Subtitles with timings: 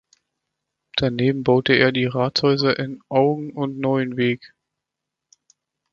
[0.95, 4.51] Daneben baute er die Rathäuser in Auggen und Neuenweg.